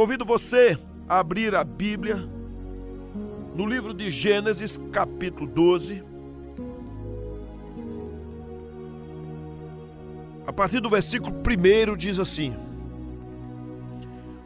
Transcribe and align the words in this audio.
Convido 0.00 0.24
você 0.24 0.78
a 1.06 1.18
abrir 1.18 1.54
a 1.54 1.62
Bíblia 1.62 2.26
no 3.54 3.66
livro 3.66 3.92
de 3.92 4.10
Gênesis, 4.10 4.80
capítulo 4.90 5.46
12. 5.46 6.02
A 10.46 10.52
partir 10.54 10.80
do 10.80 10.88
versículo 10.88 11.36
1 11.36 11.96
diz 11.98 12.18
assim: 12.18 12.56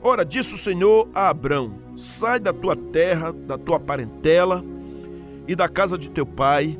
Ora, 0.03 0.25
disse 0.25 0.57
o 0.57 0.59
Senhor 0.59 1.09
a 1.14 1.29
Abrão: 1.29 1.79
Sai 1.96 2.41
da 2.41 2.52
tua 2.52 2.75
terra, 2.75 3.32
da 3.32 3.57
tua 3.57 3.79
parentela 3.79 4.61
e 5.46 5.55
da 5.55 5.68
casa 5.68 5.96
de 5.96 6.11
teu 6.11 6.27
pai, 6.27 6.77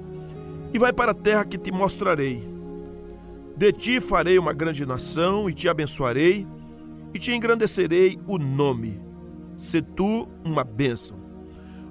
e 0.73 0.81
vai 0.81 0.93
para 0.93 1.13
a 1.13 1.15
terra 1.15 1.45
que 1.45 1.57
te 1.57 1.71
mostrarei. 1.71 2.43
De 3.57 3.73
ti 3.73 4.01
farei 4.01 4.37
uma 4.37 4.53
grande 4.53 4.85
nação 4.85 5.49
e 5.49 5.55
te 5.55 5.69
abençoarei 5.69 6.45
e 7.15 7.19
te 7.19 7.33
engrandecerei 7.33 8.19
o 8.27 8.37
nome. 8.37 9.01
Se 9.57 9.81
tu 9.81 10.29
uma 10.45 10.65
bênção. 10.65 11.17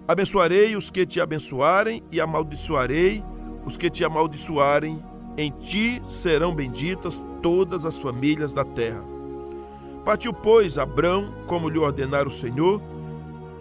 Abençoarei 0.07 0.75
os 0.75 0.89
que 0.91 1.05
te 1.05 1.21
abençoarem 1.21 2.03
e 2.11 2.19
amaldiçoarei 2.19 3.23
os 3.65 3.77
que 3.77 3.89
te 3.89 4.03
amaldiçoarem. 4.03 5.01
Em 5.37 5.49
ti 5.49 6.01
serão 6.05 6.53
benditas 6.53 7.23
todas 7.41 7.85
as 7.85 7.97
famílias 7.97 8.53
da 8.53 8.65
terra. 8.65 9.03
Partiu, 10.03 10.33
pois, 10.33 10.77
Abrão, 10.77 11.33
como 11.47 11.69
lhe 11.69 11.79
ordenara 11.79 12.27
o 12.27 12.31
Senhor, 12.31 12.81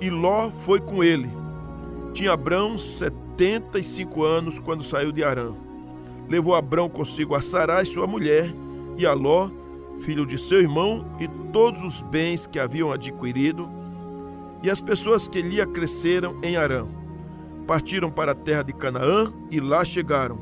e 0.01 0.11
Ló 0.11 0.51
foi 0.51 0.81
com 0.81 1.05
ele. 1.05 1.31
Tinha 2.13 2.33
Abrão 2.33 2.77
setenta 2.77 3.79
e 3.79 3.85
cinco 3.85 4.25
anos 4.25 4.59
quando 4.59 4.83
saiu 4.83 5.13
de 5.13 5.23
Arã 5.23 5.55
levou 6.33 6.55
Abrão 6.55 6.89
consigo 6.89 7.35
a 7.35 7.43
Sarai, 7.43 7.85
sua 7.85 8.07
mulher, 8.07 8.53
e 8.97 9.07
a 9.07 9.13
Ló, 9.13 9.51
filho 10.03 10.27
de 10.27 10.39
seu 10.39 10.61
irmão, 10.61 11.05
e 11.19 11.29
todos 11.53 11.83
os 11.83 12.03
bens 12.03 12.47
que 12.47 12.59
haviam 12.59 12.93
adquirido, 12.93 13.69
e 14.63 14.71
as 14.71 14.81
pessoas 14.81 15.27
que 15.27 15.43
lhe 15.43 15.61
acresceram 15.61 16.39
em 16.43 16.57
Arã. 16.57 16.87
Partiram 17.67 18.11
para 18.11 18.33
a 18.33 18.35
terra 18.35 18.63
de 18.63 18.73
Canaã 18.73 19.33
e 19.51 19.61
lá 19.61 19.85
chegaram. 19.85 20.39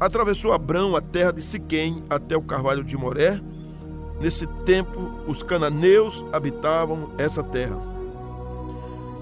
Atravessou 0.00 0.52
Abrão 0.52 0.94
a 0.94 1.00
terra 1.00 1.32
de 1.32 1.42
Siquém 1.42 2.04
até 2.08 2.36
o 2.36 2.42
carvalho 2.42 2.84
de 2.84 2.96
Moré. 2.96 3.40
Nesse 4.20 4.46
tempo, 4.64 5.00
os 5.26 5.42
cananeus 5.42 6.24
habitavam 6.32 7.10
essa 7.18 7.42
terra. 7.42 7.76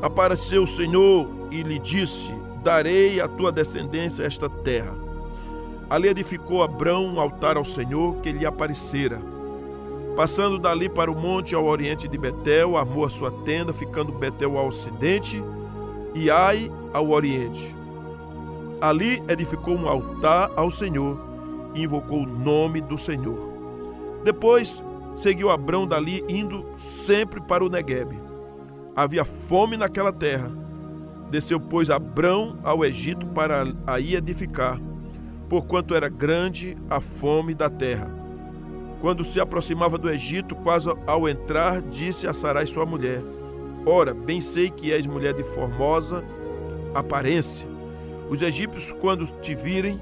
Apareceu 0.02 0.62
o 0.62 0.66
Senhor 0.66 1.28
e 1.50 1.62
lhe 1.62 1.78
disse: 1.78 2.30
Darei 2.62 3.20
à 3.20 3.28
tua 3.28 3.50
descendência 3.50 4.24
esta 4.24 4.48
terra. 4.48 4.94
Ali 5.88 6.08
edificou 6.08 6.62
Abrão 6.62 7.06
um 7.06 7.20
altar 7.20 7.56
ao 7.56 7.64
Senhor 7.64 8.16
que 8.16 8.32
lhe 8.32 8.44
aparecera. 8.44 9.35
Passando 10.16 10.58
dali 10.58 10.88
para 10.88 11.10
o 11.10 11.14
monte 11.14 11.54
ao 11.54 11.66
oriente 11.66 12.08
de 12.08 12.16
Betel, 12.16 12.76
armou 12.76 13.04
a 13.04 13.10
sua 13.10 13.30
tenda, 13.30 13.72
ficando 13.72 14.12
Betel 14.12 14.56
ao 14.56 14.68
ocidente 14.68 15.42
e 16.14 16.30
Ai 16.30 16.72
ao 16.92 17.10
oriente. 17.10 17.74
Ali 18.80 19.22
edificou 19.28 19.76
um 19.76 19.88
altar 19.88 20.50
ao 20.56 20.70
Senhor 20.70 21.20
e 21.74 21.82
invocou 21.82 22.22
o 22.22 22.26
nome 22.26 22.80
do 22.80 22.96
Senhor. 22.96 23.38
Depois 24.24 24.82
seguiu 25.14 25.50
Abrão 25.50 25.86
dali, 25.86 26.24
indo 26.28 26.64
sempre 26.76 27.40
para 27.40 27.64
o 27.64 27.68
Neguebe. 27.68 28.18
Havia 28.94 29.24
fome 29.24 29.76
naquela 29.76 30.12
terra. 30.12 30.50
Desceu, 31.30 31.60
pois, 31.60 31.90
Abrão 31.90 32.58
ao 32.64 32.84
Egito 32.84 33.26
para 33.26 33.64
aí 33.86 34.14
edificar 34.14 34.80
porquanto 35.48 35.94
era 35.94 36.08
grande 36.08 36.76
a 36.90 37.00
fome 37.00 37.54
da 37.54 37.70
terra. 37.70 38.10
Quando 39.00 39.24
se 39.24 39.38
aproximava 39.40 39.98
do 39.98 40.10
Egito, 40.10 40.54
quase 40.56 40.90
ao 41.06 41.28
entrar, 41.28 41.82
disse 41.82 42.26
a 42.26 42.32
Sarai 42.32 42.66
sua 42.66 42.86
mulher: 42.86 43.22
Ora, 43.84 44.14
bem 44.14 44.40
sei 44.40 44.70
que 44.70 44.92
és 44.92 45.06
mulher 45.06 45.34
de 45.34 45.44
formosa 45.44 46.24
aparência. 46.94 47.68
Os 48.28 48.42
egípcios, 48.42 48.92
quando 48.92 49.26
te 49.40 49.54
virem, 49.54 50.00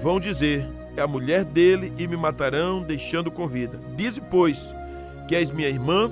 vão 0.00 0.18
dizer: 0.18 0.68
É 0.96 1.00
a 1.00 1.06
mulher 1.06 1.44
dele 1.44 1.92
e 1.96 2.06
me 2.06 2.16
matarão, 2.16 2.82
deixando 2.82 3.30
com 3.30 3.46
vida. 3.46 3.78
Dize, 3.96 4.20
pois, 4.20 4.74
que 5.28 5.36
és 5.36 5.50
minha 5.50 5.68
irmã, 5.68 6.10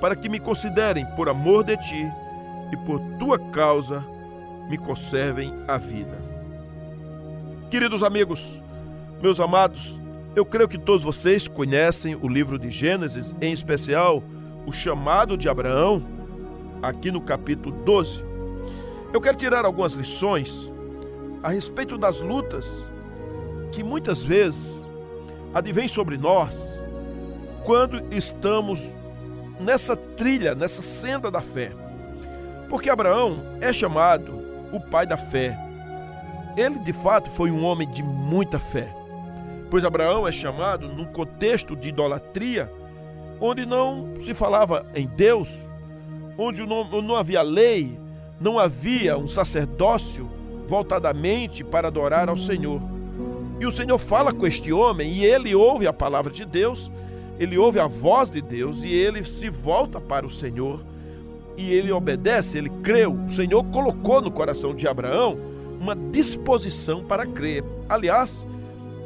para 0.00 0.16
que 0.16 0.28
me 0.28 0.40
considerem 0.40 1.04
por 1.16 1.28
amor 1.28 1.64
de 1.64 1.76
ti 1.76 2.10
e 2.72 2.76
por 2.78 2.98
tua 3.18 3.38
causa 3.38 4.04
me 4.68 4.78
conservem 4.78 5.52
a 5.68 5.76
vida. 5.76 6.18
Queridos 7.70 8.02
amigos, 8.02 8.62
meus 9.20 9.38
amados, 9.38 10.00
eu 10.34 10.46
creio 10.46 10.68
que 10.68 10.78
todos 10.78 11.02
vocês 11.02 11.46
conhecem 11.46 12.14
o 12.14 12.28
livro 12.28 12.58
de 12.58 12.70
Gênesis, 12.70 13.34
em 13.40 13.52
especial 13.52 14.22
o 14.66 14.72
chamado 14.72 15.36
de 15.36 15.48
Abraão, 15.48 16.02
aqui 16.82 17.10
no 17.10 17.20
capítulo 17.20 17.76
12. 17.84 18.24
Eu 19.12 19.20
quero 19.20 19.36
tirar 19.36 19.64
algumas 19.64 19.92
lições 19.92 20.72
a 21.42 21.50
respeito 21.50 21.98
das 21.98 22.22
lutas 22.22 22.88
que 23.72 23.84
muitas 23.84 24.22
vezes 24.22 24.88
advêm 25.52 25.86
sobre 25.86 26.16
nós 26.16 26.82
quando 27.64 28.02
estamos 28.14 28.90
nessa 29.60 29.94
trilha, 29.94 30.54
nessa 30.54 30.80
senda 30.80 31.30
da 31.30 31.42
fé. 31.42 31.72
Porque 32.70 32.88
Abraão 32.88 33.38
é 33.60 33.70
chamado 33.70 34.32
o 34.72 34.80
pai 34.80 35.06
da 35.06 35.16
fé. 35.16 35.58
Ele 36.56 36.78
de 36.78 36.92
fato 36.92 37.30
foi 37.30 37.50
um 37.50 37.64
homem 37.64 37.90
de 37.90 38.02
muita 38.02 38.58
fé, 38.58 38.92
pois 39.72 39.86
Abraão 39.86 40.28
é 40.28 40.30
chamado 40.30 40.86
num 40.86 41.06
contexto 41.06 41.74
de 41.74 41.88
idolatria, 41.88 42.70
onde 43.40 43.64
não 43.64 44.12
se 44.18 44.34
falava 44.34 44.84
em 44.94 45.06
Deus, 45.06 45.58
onde 46.36 46.60
não, 46.66 47.00
não 47.00 47.16
havia 47.16 47.40
lei, 47.40 47.98
não 48.38 48.58
havia 48.58 49.16
um 49.16 49.26
sacerdócio 49.26 50.28
voltadamente 50.68 51.64
para 51.64 51.88
adorar 51.88 52.28
ao 52.28 52.36
Senhor. 52.36 52.82
E 53.58 53.64
o 53.64 53.72
Senhor 53.72 53.96
fala 53.96 54.30
com 54.30 54.46
este 54.46 54.70
homem 54.70 55.10
e 55.10 55.24
ele 55.24 55.54
ouve 55.54 55.86
a 55.86 55.92
palavra 55.92 56.30
de 56.30 56.44
Deus, 56.44 56.92
ele 57.40 57.56
ouve 57.56 57.80
a 57.80 57.86
voz 57.86 58.28
de 58.28 58.42
Deus 58.42 58.82
e 58.82 58.92
ele 58.92 59.24
se 59.24 59.48
volta 59.48 59.98
para 59.98 60.26
o 60.26 60.30
Senhor 60.30 60.84
e 61.56 61.72
ele 61.72 61.90
obedece, 61.90 62.58
ele 62.58 62.68
creu. 62.82 63.14
O 63.26 63.30
Senhor 63.30 63.64
colocou 63.64 64.20
no 64.20 64.30
coração 64.30 64.74
de 64.74 64.86
Abraão 64.86 65.38
uma 65.80 65.96
disposição 65.96 67.02
para 67.02 67.24
crer. 67.24 67.64
Aliás, 67.88 68.44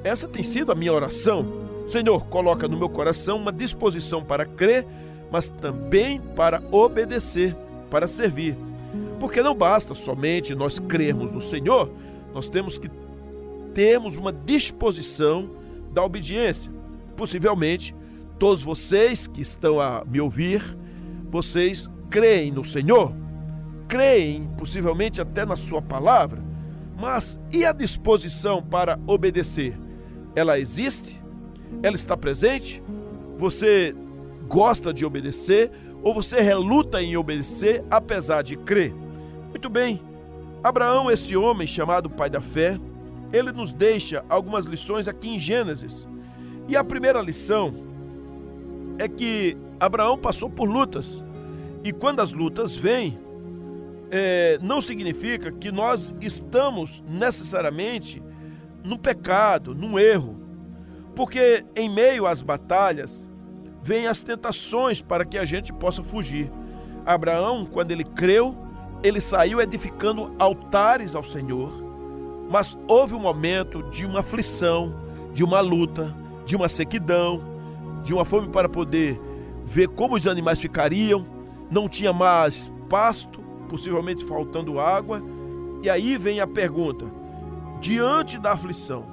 essa 0.07 0.29
tem 0.29 0.43
sido 0.43 0.71
a 0.71 0.75
minha 0.75 0.93
oração. 0.93 1.45
Senhor, 1.89 2.25
coloca 2.27 2.69
no 2.69 2.77
meu 2.77 2.89
coração 2.89 3.39
uma 3.39 3.53
disposição 3.53 4.25
para 4.25 4.47
crer, 4.47 4.87
mas 5.33 5.49
também 5.49 6.21
para 6.21 6.63
obedecer, 6.71 7.57
para 7.91 8.07
servir. 8.07 8.57
Porque 9.19 9.43
não 9.43 9.55
basta 9.55 9.95
somente 9.95 10.55
nós 10.55 10.79
crermos 10.79 11.33
no 11.33 11.41
Senhor, 11.41 11.91
nós 12.33 12.49
temos 12.49 12.79
que 12.79 12.89
termos 13.75 14.17
uma 14.17 14.33
disposição 14.33 15.51
da 15.93 16.05
obediência. 16.05 16.73
Possivelmente, 17.17 17.95
todos 18.39 18.63
vocês 18.63 19.27
que 19.27 19.41
estão 19.41 19.81
a 19.81 20.05
me 20.07 20.21
ouvir, 20.21 20.63
vocês 21.31 21.91
creem 22.09 22.53
no 22.53 22.65
Senhor, 22.65 23.13
creem 23.89 24.47
possivelmente 24.57 25.21
até 25.21 25.45
na 25.45 25.57
Sua 25.57 25.83
palavra, 25.83 26.43
mas 26.97 27.41
e 27.53 27.65
a 27.65 27.73
disposição 27.73 28.63
para 28.63 28.99
obedecer? 29.07 29.86
Ela 30.37 30.59
existe? 30.61 31.21
Ela 31.83 31.97
está 31.97 32.17
presente? 32.17 32.83
Você 33.39 33.97
gosta 34.47 34.93
de 34.93 35.05
obedecer 35.05 35.71
ou 36.03 36.15
você 36.15 36.41
reluta 36.41 37.03
em 37.03 37.17
obedecer 37.17 37.83
apesar 37.91 38.43
de 38.43 38.57
crer? 38.57 38.95
Muito 39.49 39.71
bem. 39.71 40.01
Abraão, 40.63 41.11
esse 41.11 41.37
homem 41.37 41.67
chamado 41.67 42.11
pai 42.11 42.29
da 42.29 42.41
fé, 42.41 42.79
ele 43.33 43.51
nos 43.51 43.73
deixa 43.73 44.25
algumas 44.29 44.67
lições 44.67 45.09
aqui 45.09 45.31
em 45.31 45.39
Gênesis. 45.39 46.07
E 46.69 46.77
a 46.77 46.85
primeira 46.85 47.21
lição 47.21 47.75
é 48.99 49.09
que 49.09 49.57
Abraão 49.81 50.19
passou 50.19 50.51
por 50.51 50.69
lutas. 50.69 51.25
E 51.83 51.93
quando 51.93 52.21
as 52.21 52.33
lutas 52.33 52.77
vêm, 52.77 53.19
é, 54.11 54.59
não 54.61 54.81
significa 54.81 55.51
que 55.51 55.71
nós 55.71 56.15
estamos 56.21 57.03
necessariamente 57.09 58.23
no 58.87 58.99
pecado, 58.99 59.75
num 59.75 59.99
erro. 59.99 60.37
Porque 61.15 61.65
em 61.75 61.89
meio 61.89 62.27
às 62.27 62.43
batalhas, 62.43 63.27
vêm 63.83 64.07
as 64.07 64.21
tentações 64.21 65.03
para 65.03 65.25
que 65.25 65.37
a 65.37 65.45
gente 65.45 65.73
possa 65.73 66.03
fugir. 66.03 66.51
Abraão, 67.05 67.67
quando 67.67 67.91
ele 67.91 68.05
creu, 68.05 68.57
ele 69.03 69.21
saiu 69.21 69.61
edificando 69.61 70.35
altares 70.39 71.15
ao 71.15 71.25
Senhor, 71.25 71.71
mas 72.51 72.77
houve 72.89 73.15
um 73.15 73.21
momento 73.21 73.83
de 73.91 74.05
uma 74.07 74.21
aflição, 74.21 74.95
de 75.33 75.45
uma 75.45 75.61
luta, 75.61 76.15
de 76.45 76.57
uma 76.57 76.69
sequidão, 76.69 77.43
de 78.03 78.15
uma 78.15 78.25
fome 78.25 78.49
para 78.49 78.69
poder 78.69 79.21
ver 79.65 79.89
como 79.89 80.15
os 80.15 80.27
animais 80.27 80.61
ficariam, 80.61 81.27
não 81.71 81.89
tinha 81.89 82.13
mais 82.13 82.73
pasto, 82.89 83.41
possivelmente 83.69 84.25
faltando 84.25 84.79
água. 84.79 85.23
E 85.83 85.91
aí 85.91 86.17
vem 86.17 86.41
a 86.41 86.47
pergunta: 86.47 87.05
diante 87.81 88.39
da 88.39 88.53
aflição, 88.53 89.07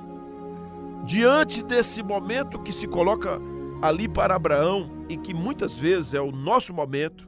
diante 1.05 1.63
desse 1.63 2.01
momento 2.01 2.59
que 2.59 2.71
se 2.71 2.87
coloca 2.87 3.39
ali 3.81 4.07
para 4.07 4.35
Abraão, 4.35 4.89
e 5.09 5.17
que 5.17 5.33
muitas 5.33 5.77
vezes 5.77 6.13
é 6.13 6.21
o 6.21 6.31
nosso 6.31 6.73
momento, 6.73 7.27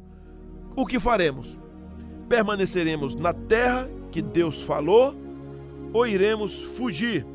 o 0.75 0.85
que 0.85 0.99
faremos? 0.99 1.59
Permaneceremos 2.27 3.15
na 3.15 3.33
terra 3.33 3.89
que 4.11 4.21
Deus 4.21 4.61
falou 4.63 5.15
ou 5.93 6.07
iremos 6.07 6.61
fugir? 6.77 7.25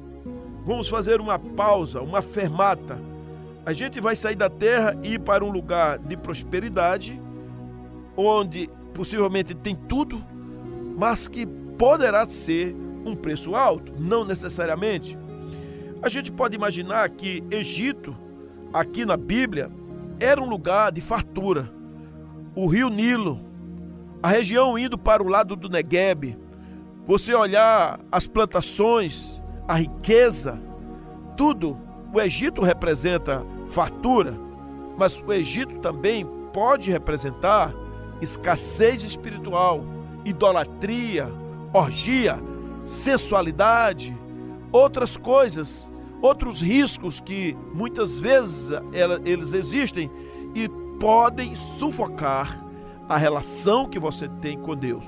Vamos 0.65 0.89
fazer 0.89 1.21
uma 1.21 1.39
pausa, 1.39 2.01
uma 2.01 2.23
fermata. 2.23 2.99
A 3.65 3.73
gente 3.73 4.01
vai 4.01 4.17
sair 4.17 4.35
da 4.35 4.51
terra 4.51 4.99
e 5.03 5.15
ir 5.15 5.21
para 5.21 5.45
um 5.45 5.51
lugar 5.51 5.99
de 5.99 6.17
prosperidade, 6.17 7.21
onde 8.17 8.69
possivelmente 8.95 9.55
tem 9.55 9.75
tudo, 9.75 10.23
mas 10.97 11.29
que 11.29 11.47
poderá 11.47 12.27
ser 12.29 12.75
um 13.05 13.15
preço 13.15 13.55
alto, 13.55 13.93
não 13.99 14.25
necessariamente. 14.25 15.19
A 16.03 16.09
gente 16.09 16.33
pode 16.33 16.57
imaginar 16.57 17.09
que 17.11 17.45
Egito, 17.51 18.17
aqui 18.73 19.05
na 19.05 19.17
Bíblia, 19.17 19.71
era 20.19 20.41
um 20.41 20.49
lugar 20.49 20.93
de 20.93 21.01
fartura. 21.01 21.71
O 22.55 22.67
rio 22.67 22.89
Nilo, 22.89 23.41
a 24.23 24.29
região 24.29 24.79
indo 24.79 24.99
para 24.99 25.23
o 25.23 25.29
lado 25.29 25.57
do 25.57 25.69
Negueb, 25.69 26.37
você 27.05 27.35
olhar 27.35 28.01
as 28.11 28.27
plantações, 28.27 29.43
a 29.67 29.75
riqueza, 29.75 30.61
tudo. 31.37 31.79
O 32.13 32.21
Egito 32.21 32.63
representa 32.63 33.45
fartura, 33.71 34.35
mas 34.99 35.21
o 35.21 35.33
Egito 35.33 35.79
também 35.79 36.27
pode 36.53 36.91
representar 36.91 37.73
escassez 38.21 39.03
espiritual, 39.03 39.85
idolatria, 40.25 41.29
orgia, 41.73 42.39
sensualidade, 42.91 44.17
outras 44.73 45.17
coisas, 45.17 45.93
outros 46.21 46.61
riscos 46.61 47.21
que 47.21 47.57
muitas 47.73 48.19
vezes 48.19 48.69
eles 49.25 49.53
existem 49.53 50.11
e 50.57 50.69
podem 50.99 51.55
sufocar 51.55 52.67
a 53.09 53.17
relação 53.17 53.87
que 53.87 53.99
você 53.99 54.29
tem 54.29 54.59
com 54.59 54.75
Deus. 54.75 55.07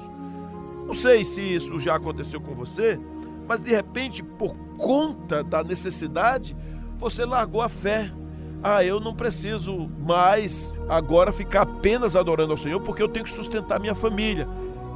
Não 0.86 0.94
sei 0.94 1.24
se 1.24 1.40
isso 1.40 1.80
já 1.80 1.96
aconteceu 1.96 2.40
com 2.40 2.54
você, 2.54 3.00
mas 3.48 3.60
de 3.60 3.70
repente, 3.70 4.22
por 4.22 4.54
conta 4.78 5.42
da 5.42 5.64
necessidade, 5.64 6.56
você 6.98 7.24
largou 7.24 7.62
a 7.62 7.68
fé. 7.68 8.12
Ah, 8.62 8.84
eu 8.84 9.00
não 9.00 9.12
preciso 9.12 9.90
mais 9.98 10.78
agora 10.88 11.32
ficar 11.32 11.62
apenas 11.62 12.14
adorando 12.14 12.52
ao 12.52 12.56
Senhor 12.56 12.80
porque 12.80 13.02
eu 13.02 13.08
tenho 13.08 13.24
que 13.24 13.30
sustentar 13.30 13.80
minha 13.80 13.94
família. 13.94 14.46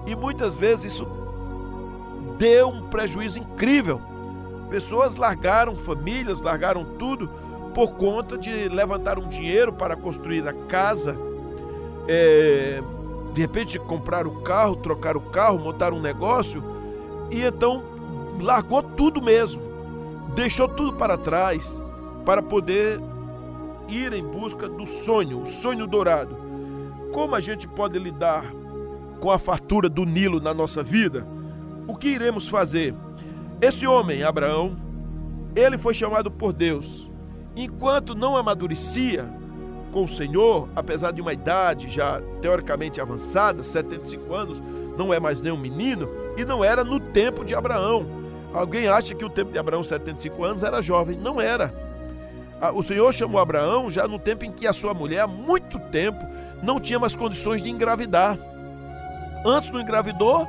E 0.07 0.15
muitas 0.15 0.55
vezes 0.55 0.95
isso 0.95 1.26
deu 2.39 2.69
um 2.69 2.83
prejuízo 2.89 3.39
incrível. 3.39 4.01
Pessoas 4.71 5.17
largaram 5.17 5.77
famílias, 5.77 6.41
largaram 6.41 6.85
tudo 6.85 7.29
por 7.75 7.93
conta 7.93 8.39
de 8.39 8.69
levantar 8.69 9.19
um 9.19 9.29
dinheiro 9.29 9.73
para 9.73 9.95
construir 9.97 10.47
a 10.49 10.53
casa, 10.53 11.17
é, 12.09 12.83
de 13.33 13.41
repente 13.41 13.79
comprar 13.79 14.27
o 14.27 14.41
carro, 14.43 14.77
trocar 14.77 15.17
o 15.17 15.21
carro, 15.21 15.59
montar 15.59 15.93
um 15.93 16.01
negócio 16.01 16.63
e 17.31 17.43
então 17.43 17.83
largou 18.41 18.83
tudo 18.83 19.21
mesmo, 19.21 19.63
deixou 20.35 20.69
tudo 20.69 20.95
para 20.95 21.17
trás 21.17 21.83
para 22.25 22.43
poder 22.43 23.01
ir 23.89 24.13
em 24.13 24.25
busca 24.25 24.69
do 24.69 24.87
sonho, 24.87 25.43
o 25.43 25.47
sonho 25.47 25.87
dourado. 25.87 26.37
Como 27.13 27.35
a 27.35 27.41
gente 27.41 27.69
pode 27.69 27.99
lidar 27.99 28.45
com 29.21 29.31
a 29.31 29.39
fartura 29.39 29.89
do 29.89 30.05
Nilo 30.05 30.41
na 30.41 30.53
nossa 30.53 30.83
vida? 30.83 31.36
O 31.87 31.97
que 31.97 32.09
iremos 32.09 32.49
fazer? 32.49 32.95
Esse 33.61 33.87
homem, 33.87 34.23
Abraão, 34.23 34.77
ele 35.55 35.79
foi 35.79 35.95
chamado 35.95 36.31
por 36.31 36.53
Deus. 36.53 37.11
Enquanto 37.55 38.15
não 38.15 38.37
amadurecia 38.37 39.27
com 39.93 40.05
o 40.05 40.09
Senhor, 40.09 40.69
apesar 40.77 41.13
de 41.13 41.23
uma 41.23 41.33
idade 41.33 41.89
já 41.89 42.21
teoricamente 42.43 43.01
avançada, 43.01 43.63
75 43.63 44.35
anos, 44.35 44.63
não 44.99 45.15
é 45.15 45.19
mais 45.19 45.41
nem 45.41 45.53
um 45.53 45.57
menino, 45.57 46.09
e 46.37 46.45
não 46.45 46.63
era 46.63 46.85
no 46.85 47.01
tempo 47.01 47.45
de 47.45 47.55
Abraão. 47.55 48.07
Alguém 48.53 48.89
acha 48.89 49.15
que 49.15 49.25
o 49.25 49.31
tempo 49.31 49.53
de 49.53 49.59
Abraão, 49.59 49.83
75 49.83 50.45
anos, 50.45 50.63
era 50.63 50.83
jovem. 50.83 51.17
Não 51.17 51.41
era. 51.41 51.73
Ah, 52.61 52.73
o 52.73 52.83
Senhor 52.83 53.13
chamou 53.13 53.41
Abraão 53.41 53.91
já 53.91 54.09
no 54.09 54.19
tempo 54.19 54.45
em 54.45 54.53
que 54.53 54.67
a 54.67 54.73
sua 54.73 54.95
mulher, 54.95 55.21
há 55.21 55.27
muito 55.27 55.79
tempo, 55.79 56.19
não 56.63 56.81
tinha 56.81 56.99
mais 56.99 57.15
condições 57.15 57.63
de 57.63 57.71
engravidar. 57.71 58.39
Antes 59.45 59.71
não 59.71 59.81
engravidou, 59.81 60.47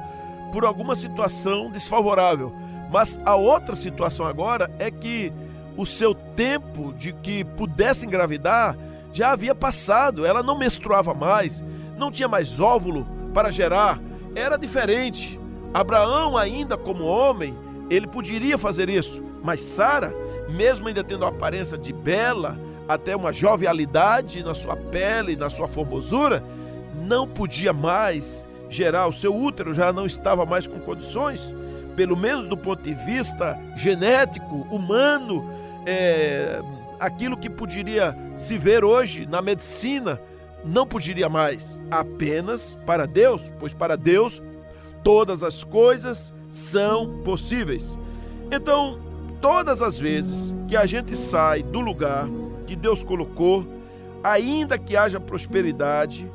por 0.51 0.65
alguma 0.65 0.95
situação 0.95 1.69
desfavorável. 1.69 2.53
Mas 2.89 3.19
a 3.25 3.35
outra 3.35 3.75
situação 3.75 4.25
agora 4.25 4.71
é 4.79 4.89
que 4.89 5.31
o 5.75 5.85
seu 5.85 6.13
tempo 6.13 6.93
de 6.93 7.13
que 7.13 7.43
pudesse 7.43 8.05
engravidar 8.05 8.77
já 9.13 9.31
havia 9.31 9.55
passado, 9.55 10.25
ela 10.25 10.43
não 10.43 10.57
menstruava 10.57 11.13
mais, 11.13 11.63
não 11.97 12.11
tinha 12.11 12.27
mais 12.27 12.59
óvulo 12.59 13.07
para 13.33 13.51
gerar, 13.51 13.99
era 14.35 14.57
diferente. 14.57 15.39
Abraão, 15.73 16.37
ainda 16.37 16.77
como 16.77 17.05
homem, 17.05 17.57
ele 17.89 18.07
poderia 18.07 18.57
fazer 18.57 18.89
isso, 18.89 19.23
mas 19.43 19.61
Sara, 19.61 20.13
mesmo 20.49 20.87
ainda 20.87 21.03
tendo 21.03 21.25
a 21.25 21.29
aparência 21.29 21.77
de 21.77 21.91
bela, 21.91 22.57
até 22.87 23.15
uma 23.15 23.33
jovialidade 23.33 24.43
na 24.43 24.55
sua 24.55 24.75
pele, 24.75 25.35
na 25.35 25.49
sua 25.49 25.67
formosura, 25.67 26.43
não 27.05 27.27
podia 27.27 27.73
mais 27.73 28.46
gerar, 28.69 29.07
o 29.07 29.13
seu 29.13 29.35
útero 29.35 29.73
já 29.73 29.91
não 29.93 30.05
estava 30.05 30.45
mais 30.45 30.67
com 30.67 30.79
condições, 30.79 31.53
pelo 31.95 32.15
menos 32.15 32.45
do 32.45 32.57
ponto 32.57 32.83
de 32.83 32.93
vista 32.93 33.57
genético, 33.75 34.67
humano, 34.69 35.43
é, 35.85 36.61
aquilo 36.99 37.37
que 37.37 37.49
poderia 37.49 38.15
se 38.35 38.57
ver 38.57 38.83
hoje 38.83 39.25
na 39.25 39.41
medicina, 39.41 40.19
não 40.63 40.85
poderia 40.85 41.29
mais, 41.29 41.79
apenas 41.89 42.77
para 42.85 43.07
Deus, 43.07 43.51
pois 43.59 43.73
para 43.73 43.95
Deus 43.95 44.41
todas 45.03 45.43
as 45.43 45.63
coisas 45.63 46.33
são 46.49 47.21
possíveis. 47.23 47.97
Então, 48.51 48.99
todas 49.41 49.81
as 49.81 49.97
vezes 49.97 50.53
que 50.67 50.75
a 50.75 50.85
gente 50.85 51.15
sai 51.15 51.63
do 51.63 51.79
lugar 51.79 52.27
que 52.65 52.75
Deus 52.75 53.03
colocou, 53.03 53.65
ainda 54.23 54.77
que 54.77 54.97
haja 54.97 55.19
prosperidade, 55.19 56.29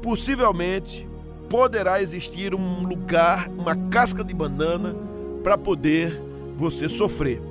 possivelmente 0.00 1.09
poderá 1.50 2.00
existir 2.00 2.54
um 2.54 2.86
lugar, 2.86 3.48
uma 3.58 3.74
casca 3.74 4.22
de 4.22 4.32
banana 4.32 4.94
para 5.42 5.58
poder 5.58 6.22
você 6.56 6.88
sofrer. 6.88 7.42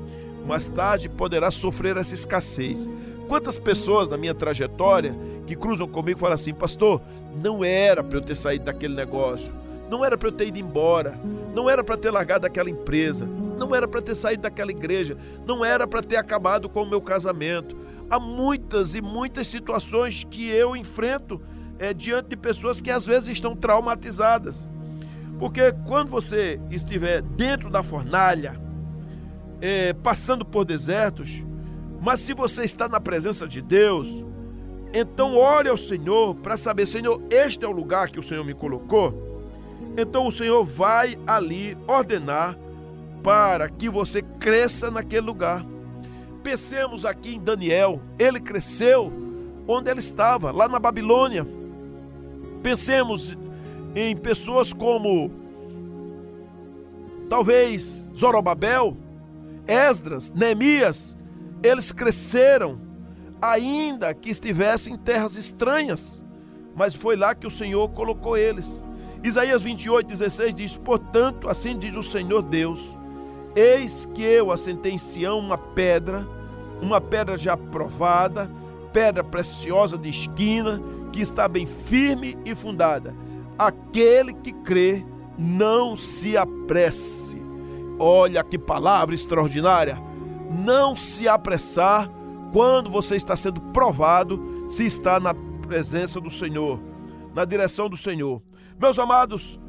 Mais 0.47 0.69
tarde 0.69 1.09
poderá 1.09 1.51
sofrer 1.51 1.97
essa 1.97 2.15
escassez. 2.15 2.89
Quantas 3.27 3.59
pessoas 3.59 4.07
na 4.07 4.17
minha 4.17 4.33
trajetória 4.33 5.13
que 5.45 5.53
cruzam 5.53 5.85
comigo 5.85 6.17
falam 6.17 6.35
assim, 6.35 6.53
pastor, 6.53 7.01
não 7.35 7.61
era 7.61 8.01
para 8.01 8.17
eu 8.17 8.21
ter 8.21 8.35
saído 8.35 8.65
daquele 8.65 8.95
negócio, 8.95 9.53
não 9.91 10.03
era 10.05 10.17
para 10.17 10.29
eu 10.29 10.31
ter 10.31 10.47
ido 10.47 10.57
embora, 10.57 11.19
não 11.53 11.69
era 11.69 11.83
para 11.83 11.97
ter 11.97 12.09
largado 12.09 12.47
aquela 12.47 12.69
empresa, 12.69 13.25
não 13.25 13.75
era 13.75 13.85
para 13.85 14.01
ter 14.01 14.15
saído 14.15 14.43
daquela 14.43 14.71
igreja, 14.71 15.17
não 15.45 15.63
era 15.65 15.85
para 15.85 16.01
ter 16.01 16.15
acabado 16.15 16.69
com 16.69 16.83
o 16.83 16.89
meu 16.89 17.01
casamento. 17.01 17.75
Há 18.09 18.17
muitas 18.17 18.95
e 18.95 19.01
muitas 19.01 19.47
situações 19.47 20.23
que 20.23 20.49
eu 20.49 20.73
enfrento 20.73 21.41
é, 21.79 21.93
diante 21.93 22.29
de 22.29 22.37
pessoas 22.37 22.81
que 22.81 22.91
às 22.91 23.05
vezes 23.05 23.29
estão 23.29 23.55
traumatizadas. 23.55 24.67
Porque 25.39 25.71
quando 25.87 26.09
você 26.09 26.59
estiver 26.69 27.21
dentro 27.21 27.69
da 27.69 27.81
fornalha, 27.81 28.59
é, 29.61 29.93
passando 29.93 30.45
por 30.45 30.65
desertos, 30.65 31.43
mas 32.01 32.19
se 32.19 32.33
você 32.33 32.63
está 32.63 32.87
na 32.87 32.99
presença 32.99 33.47
de 33.47 33.61
Deus, 33.61 34.25
então 34.93 35.35
ore 35.35 35.69
ao 35.69 35.77
Senhor 35.77 36.35
para 36.35 36.57
saber, 36.57 36.85
Senhor, 36.85 37.21
este 37.29 37.63
é 37.63 37.67
o 37.67 37.71
lugar 37.71 38.09
que 38.09 38.19
o 38.19 38.23
Senhor 38.23 38.43
me 38.43 38.53
colocou. 38.53 39.27
Então 39.97 40.27
o 40.27 40.31
Senhor 40.31 40.63
vai 40.65 41.17
ali 41.25 41.77
ordenar 41.87 42.57
para 43.23 43.69
que 43.69 43.89
você 43.89 44.21
cresça 44.21 44.91
naquele 44.91 45.25
lugar. 45.25 45.65
Pensemos 46.43 47.05
aqui 47.05 47.35
em 47.35 47.39
Daniel, 47.39 48.01
ele 48.17 48.39
cresceu 48.39 49.11
onde 49.67 49.89
ele 49.89 49.99
estava, 49.99 50.51
lá 50.51 50.67
na 50.67 50.79
Babilônia. 50.79 51.45
Pensemos 52.61 53.37
em 53.95 54.15
pessoas 54.15 54.73
como 54.73 55.31
talvez 57.29 58.09
Zorobabel, 58.15 58.97
Esdras, 59.67 60.31
Neemias, 60.31 61.17
eles 61.63 61.91
cresceram 61.91 62.81
ainda 63.41 64.13
que 64.13 64.29
estivessem 64.29 64.93
em 64.93 64.97
terras 64.97 65.35
estranhas, 65.35 66.23
mas 66.75 66.95
foi 66.95 67.15
lá 67.15 67.35
que 67.35 67.47
o 67.47 67.51
Senhor 67.51 67.89
colocou 67.89 68.37
eles. 68.37 68.83
Isaías 69.23 69.61
28, 69.61 70.07
16 70.07 70.53
diz: 70.53 70.77
Portanto, 70.77 71.49
assim 71.49 71.77
diz 71.77 71.95
o 71.95 72.03
Senhor 72.03 72.41
Deus: 72.41 72.95
Eis 73.55 74.07
que 74.13 74.23
eu 74.23 74.51
assentei 74.51 74.93
em 74.93 74.97
Sião 74.97 75.39
uma 75.39 75.57
pedra, 75.57 76.25
uma 76.81 77.01
pedra 77.01 77.37
já 77.37 77.57
provada, 77.57 78.49
pedra 78.93 79.23
preciosa 79.23 79.97
de 79.97 80.09
esquina, 80.09 80.81
que 81.11 81.21
está 81.21 81.47
bem 81.47 81.65
firme 81.65 82.37
e 82.45 82.55
fundada. 82.55 83.15
Aquele 83.57 84.33
que 84.33 84.51
crê, 84.51 85.05
não 85.37 85.95
se 85.95 86.37
apresse. 86.37 87.37
Olha 87.97 88.43
que 88.43 88.57
palavra 88.57 89.15
extraordinária! 89.15 89.97
Não 90.51 90.95
se 90.95 91.27
apressar 91.27 92.09
quando 92.51 92.89
você 92.89 93.15
está 93.15 93.35
sendo 93.35 93.61
provado, 93.61 94.65
se 94.67 94.85
está 94.85 95.19
na 95.19 95.33
presença 95.33 96.19
do 96.19 96.29
Senhor, 96.29 96.79
na 97.35 97.45
direção 97.45 97.89
do 97.89 97.95
Senhor. 97.95 98.41
Meus 98.79 98.97
amados, 98.97 99.59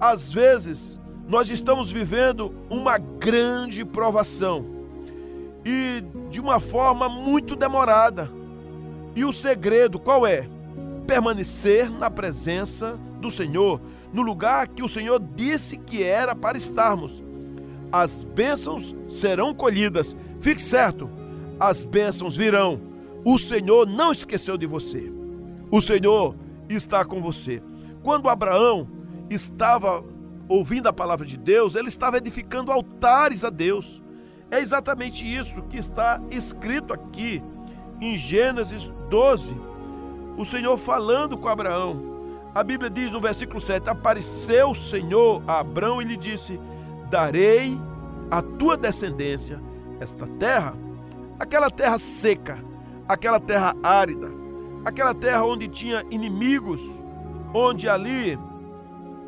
às 0.00 0.32
vezes 0.32 1.00
nós 1.28 1.50
estamos 1.50 1.90
vivendo 1.90 2.54
uma 2.70 2.98
grande 2.98 3.84
provação 3.84 4.64
e 5.64 6.02
de 6.30 6.40
uma 6.40 6.60
forma 6.60 7.08
muito 7.08 7.56
demorada. 7.56 8.30
E 9.16 9.24
o 9.24 9.32
segredo 9.32 9.98
qual 9.98 10.26
é? 10.26 10.48
Permanecer 11.06 11.90
na 11.90 12.10
presença 12.10 12.98
do 13.20 13.30
Senhor, 13.30 13.80
no 14.12 14.22
lugar 14.22 14.68
que 14.68 14.82
o 14.82 14.88
Senhor 14.88 15.22
disse 15.34 15.76
que 15.76 16.02
era 16.02 16.34
para 16.34 16.56
estarmos. 16.56 17.22
As 17.90 18.24
bênçãos 18.24 18.94
serão 19.08 19.54
colhidas. 19.54 20.16
Fique 20.40 20.60
certo, 20.60 21.08
as 21.58 21.84
bênçãos 21.84 22.36
virão. 22.36 22.80
O 23.24 23.38
Senhor 23.38 23.86
não 23.86 24.12
esqueceu 24.12 24.58
de 24.58 24.66
você. 24.66 25.12
O 25.70 25.80
Senhor 25.80 26.36
está 26.68 27.04
com 27.04 27.20
você. 27.20 27.62
Quando 28.02 28.28
Abraão 28.28 28.88
estava 29.30 30.04
ouvindo 30.48 30.88
a 30.88 30.92
palavra 30.92 31.26
de 31.26 31.38
Deus, 31.38 31.74
ele 31.74 31.88
estava 31.88 32.18
edificando 32.18 32.70
altares 32.70 33.44
a 33.44 33.50
Deus. 33.50 34.02
É 34.50 34.60
exatamente 34.60 35.24
isso 35.24 35.62
que 35.62 35.78
está 35.78 36.20
escrito 36.30 36.92
aqui 36.92 37.42
em 38.00 38.16
Gênesis 38.16 38.92
12. 39.08 39.54
O 40.36 40.44
Senhor 40.44 40.76
falando 40.76 41.38
com 41.38 41.48
Abraão. 41.48 42.14
A 42.54 42.62
Bíblia 42.62 42.90
diz 42.90 43.12
no 43.12 43.20
versículo 43.20 43.60
7: 43.60 43.88
Apareceu 43.88 44.70
o 44.70 44.74
Senhor 44.74 45.42
a 45.46 45.60
Abraão 45.60 46.00
e 46.00 46.04
lhe 46.04 46.16
disse: 46.16 46.60
Darei 47.10 47.78
à 48.30 48.42
tua 48.42 48.76
descendência 48.76 49.60
esta 50.00 50.26
terra, 50.38 50.74
aquela 51.38 51.70
terra 51.70 51.98
seca, 51.98 52.58
aquela 53.08 53.38
terra 53.38 53.74
árida, 53.82 54.30
aquela 54.84 55.14
terra 55.14 55.44
onde 55.44 55.68
tinha 55.68 56.04
inimigos, 56.10 56.80
onde 57.52 57.88
ali 57.88 58.38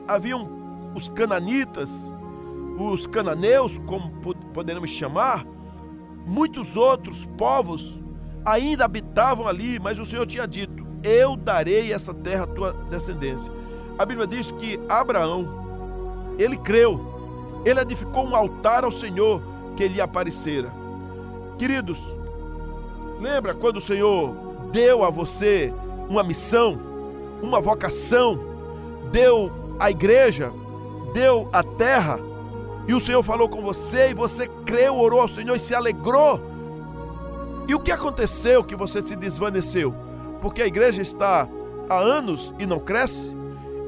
haviam 0.09 0.49
os 0.95 1.09
cananitas, 1.09 2.17
os 2.79 3.07
cananeus, 3.07 3.79
como 3.79 4.11
poderemos 4.53 4.91
chamar, 4.91 5.45
muitos 6.27 6.77
outros 6.77 7.27
povos 7.37 8.03
ainda 8.45 8.85
habitavam 8.85 9.49
ali, 9.49 9.79
mas 9.81 9.99
o 9.99 10.05
Senhor 10.05 10.27
tinha 10.27 10.47
dito: 10.47 10.86
Eu 11.07 11.37
darei 11.37 11.93
essa 11.93 12.13
terra 12.13 12.43
à 12.43 12.47
tua 12.49 12.73
descendência. 12.91 13.53
A 13.97 14.05
Bíblia 14.05 14.27
diz 14.27 14.51
que 14.51 14.81
Abraão, 14.89 15.47
ele 16.37 16.57
creu, 16.57 17.01
ele 17.65 17.79
edificou 17.79 18.27
um 18.27 18.35
altar 18.35 18.83
ao 18.83 18.91
Senhor 18.91 19.41
que 19.77 19.87
lhe 19.87 20.01
aparecera. 20.01 20.69
Queridos, 21.57 22.01
lembra 23.21 23.55
quando 23.55 23.77
o 23.77 23.81
Senhor 23.81 24.35
deu 24.73 25.05
a 25.05 25.11
você 25.11 25.73
uma 26.09 26.25
missão, 26.25 26.77
uma 27.41 27.61
vocação, 27.61 28.41
deu 29.13 29.53
a 29.79 29.89
igreja, 29.93 30.53
deu 31.13 31.49
a 31.53 31.63
terra, 31.63 32.19
e 32.89 32.95
o 32.95 33.01
Senhor 33.01 33.23
falou 33.23 33.49
com 33.49 33.63
você, 33.63 34.11
e 34.11 34.15
você 34.15 34.49
creu, 34.65 34.97
orou 34.97 35.21
ao 35.21 35.29
Senhor 35.29 35.55
e 35.55 35.61
se 35.61 35.73
alegrou. 35.73 36.41
E 37.69 37.75
o 37.77 37.81
que 37.81 37.93
aconteceu 37.93 38.65
que 38.65 38.75
você 38.75 39.01
se 39.07 39.15
desvaneceu? 39.15 40.06
Porque 40.41 40.63
a 40.63 40.67
igreja 40.67 41.03
está 41.03 41.49
há 41.89 41.99
anos 41.99 42.53
e 42.59 42.67
não 42.67 42.79
cresce? 42.79 43.37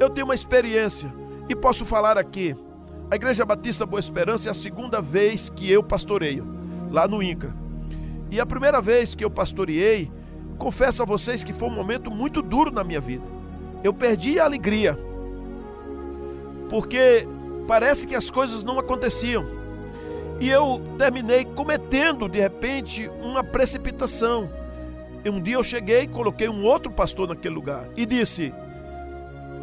Eu 0.01 0.09
tenho 0.11 0.27
uma 0.27 0.35
experiência 0.35 1.13
e 1.49 1.57
posso 1.57 1.85
falar 1.85 2.19
aqui. 2.19 2.57
A 3.11 3.17
Igreja 3.17 3.45
Batista 3.45 3.87
Boa 3.87 4.01
Esperança 4.01 4.49
é 4.49 4.51
a 4.51 4.55
segunda 4.55 5.01
vez 5.01 5.49
que 5.49 5.71
eu 5.71 5.83
pastoreio, 5.83 6.47
lá 6.91 7.09
no 7.09 7.23
INCRA. 7.23 7.55
E 8.31 8.39
a 8.39 8.45
primeira 8.45 8.83
vez 8.83 9.15
que 9.15 9.25
eu 9.25 9.31
pastoreei, 9.31 10.13
confesso 10.59 11.03
a 11.03 11.07
vocês 11.07 11.43
que 11.43 11.53
foi 11.53 11.69
um 11.69 11.75
momento 11.75 12.11
muito 12.11 12.43
duro 12.43 12.71
na 12.71 12.85
minha 12.85 13.01
vida. 13.01 13.25
Eu 13.83 13.95
perdi 13.95 14.39
a 14.39 14.45
alegria, 14.45 14.99
porque 16.69 17.27
parece 17.67 18.07
que 18.07 18.15
as 18.15 18.31
coisas 18.31 18.63
não 18.63 18.79
aconteciam. 18.79 19.47
E 20.39 20.49
eu 20.49 20.81
terminei 20.99 21.45
cometendo, 21.45 22.29
de 22.29 22.39
repente, 22.39 23.11
uma 23.23 23.43
precipitação. 23.43 24.51
E 25.25 25.31
um 25.31 25.41
dia 25.41 25.55
eu 25.57 25.65
cheguei, 25.65 26.07
coloquei 26.07 26.49
um 26.49 26.65
outro 26.65 26.91
pastor 26.91 27.29
naquele 27.29 27.55
lugar 27.55 27.89
e 27.97 28.07
disse: 28.07 28.53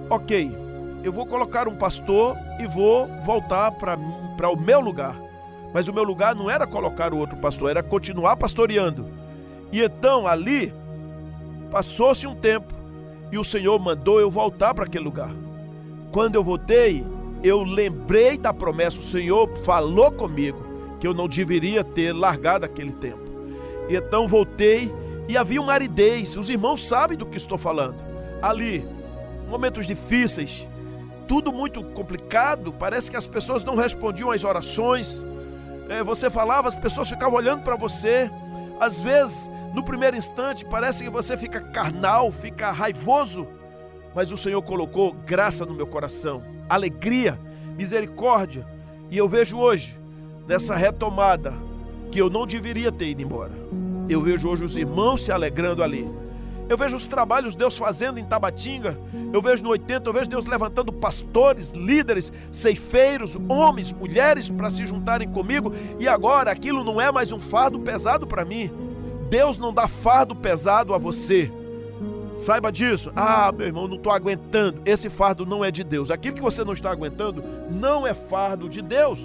Ok, 0.10 0.56
eu 1.04 1.12
vou 1.12 1.26
colocar 1.26 1.68
um 1.68 1.76
pastor 1.76 2.36
e 2.60 2.68
vou 2.68 3.08
voltar 3.24 3.72
para 3.72 4.50
o 4.50 4.56
meu 4.56 4.80
lugar. 4.80 5.16
Mas 5.74 5.88
o 5.88 5.94
meu 5.94 6.04
lugar 6.04 6.36
não 6.36 6.50
era 6.50 6.66
colocar 6.66 7.14
o 7.14 7.18
outro 7.18 7.38
pastor, 7.38 7.70
era 7.70 7.84
continuar 7.84 8.38
pastoreando. 8.38 9.08
E 9.72 9.82
então 9.82 10.28
ali 10.28 10.74
passou-se 11.70 12.26
um 12.26 12.36
tempo 12.36 12.74
e 13.32 13.38
o 13.38 13.44
Senhor 13.44 13.78
mandou 13.80 14.20
eu 14.20 14.30
voltar 14.30 14.74
para 14.74 14.86
aquele 14.86 15.04
lugar. 15.04 15.32
Quando 16.12 16.36
eu 16.36 16.44
voltei, 16.44 17.06
eu 17.44 17.64
lembrei 17.64 18.38
da 18.38 18.54
promessa, 18.54 18.98
o 18.98 19.04
Senhor 19.04 19.50
falou 19.66 20.12
comigo 20.12 20.64
que 21.00 21.06
eu 21.06 21.14
não 21.14 21.28
deveria 21.28 21.84
ter 21.84 22.14
largado 22.14 22.66
aquele 22.66 22.94
tempo. 22.94 23.20
E 23.90 23.96
então 23.96 24.28
voltei 24.28 24.92
e 25.28 25.38
havia 25.38 25.62
uma 25.62 25.74
aridez, 25.74 26.36
os 26.36 26.50
irmãos 26.50 26.88
sabem 26.88 27.18
do 27.18 27.26
que 27.26 27.38
estou 27.38 27.58
falando. 27.58 27.96
Ali, 28.42 28.88
momentos 29.48 29.88
difíceis, 29.88 30.68
tudo 31.28 31.52
muito 31.52 31.84
complicado, 31.84 32.72
parece 32.72 33.10
que 33.10 33.18
as 33.18 33.28
pessoas 33.28 33.64
não 33.64 33.76
respondiam 33.76 34.32
às 34.32 34.44
orações. 34.44 35.26
É, 35.90 36.04
você 36.04 36.30
falava, 36.30 36.68
as 36.68 36.78
pessoas 36.78 37.10
ficavam 37.10 37.36
olhando 37.36 37.64
para 37.64 37.76
você. 37.76 38.30
Às 38.80 39.00
vezes, 39.00 39.50
no 39.74 39.84
primeiro 39.84 40.16
instante, 40.16 40.64
parece 40.66 41.04
que 41.04 41.10
você 41.10 41.38
fica 41.38 41.60
carnal, 41.60 42.32
fica 42.32 42.72
raivoso, 42.72 43.48
mas 44.14 44.32
o 44.32 44.38
Senhor 44.38 44.62
colocou 44.62 45.14
graça 45.14 45.66
no 45.66 45.74
meu 45.74 45.88
coração, 45.88 46.44
alegria, 46.70 47.40
misericórdia, 47.76 48.66
e 49.10 49.18
eu 49.18 49.28
vejo 49.28 49.58
hoje, 49.58 50.00
nessa 50.48 50.76
retomada, 50.76 51.54
que 52.12 52.22
eu 52.22 52.30
não 52.30 52.46
deveria 52.46 52.92
ter 52.92 53.10
ido 53.10 53.22
embora. 53.22 53.52
Eu 54.08 54.22
vejo 54.22 54.48
hoje 54.48 54.64
os 54.64 54.78
irmãos 54.78 55.24
se 55.24 55.32
alegrando 55.32 55.84
ali. 55.84 56.08
Eu 56.68 56.78
vejo 56.78 56.96
os 56.96 57.06
trabalhos 57.06 57.56
Deus 57.56 57.78
fazendo 57.78 58.20
em 58.20 58.26
Tabatinga. 58.26 58.98
Eu 59.32 59.42
vejo 59.42 59.64
no 59.64 59.70
80, 59.70 60.10
eu 60.10 60.14
vejo 60.14 60.30
Deus 60.30 60.48
levantando 60.48 60.92
pastores, 60.92 61.72
líderes, 61.72 62.34
ceifeiros, 62.52 63.38
homens, 63.48 63.92
mulheres 63.92 64.50
para 64.50 64.70
se 64.70 64.86
juntarem 64.86 65.30
comigo. 65.30 65.74
E 66.00 66.08
agora 66.08 66.52
aquilo 66.52 66.84
não 66.84 67.00
é 67.00 67.12
mais 67.12 67.32
um 67.32 67.40
fardo 67.40 67.80
pesado 67.80 68.26
para 68.26 68.46
mim. 68.46 68.72
Deus 69.30 69.58
não 69.58 69.74
dá 69.74 69.88
fardo 69.88 70.36
pesado 70.36 70.94
a 70.94 70.98
você. 70.98 71.52
Saiba 72.36 72.72
disso. 72.72 73.12
Ah, 73.16 73.52
meu 73.52 73.68
irmão, 73.68 73.88
não 73.88 73.96
estou 73.96 74.12
aguentando. 74.12 74.82
Esse 74.86 75.10
fardo 75.10 75.46
não 75.46 75.64
é 75.64 75.72
de 75.72 75.84
Deus. 75.84 76.12
Aquilo 76.12 76.36
que 76.36 76.42
você 76.42 76.64
não 76.64 76.74
está 76.74 76.92
aguentando 76.92 77.44
não 77.70 78.06
é 78.06 78.14
fardo 78.14 78.68
de 78.68 78.82
Deus. 78.82 79.20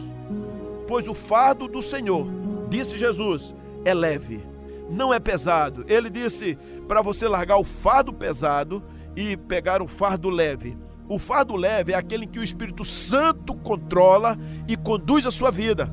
Pois 0.86 1.08
o 1.08 1.14
fardo 1.14 1.66
do 1.68 1.82
Senhor, 1.82 2.26
disse 2.68 2.98
Jesus, 2.98 3.54
é 3.84 3.94
leve, 3.94 4.42
não 4.90 5.14
é 5.14 5.20
pesado. 5.20 5.84
Ele 5.88 6.10
disse 6.10 6.58
para 6.88 7.00
você 7.00 7.28
largar 7.28 7.56
o 7.56 7.64
fardo 7.64 8.12
pesado 8.12 8.82
e 9.16 9.36
pegar 9.36 9.80
o 9.80 9.88
fardo 9.88 10.28
leve. 10.28 10.76
O 11.08 11.18
fardo 11.18 11.56
leve 11.56 11.92
é 11.92 11.96
aquele 11.96 12.24
em 12.24 12.28
que 12.28 12.38
o 12.38 12.44
Espírito 12.44 12.84
Santo 12.84 13.54
controla 13.54 14.38
e 14.68 14.76
conduz 14.76 15.26
a 15.26 15.30
sua 15.30 15.50
vida. 15.50 15.92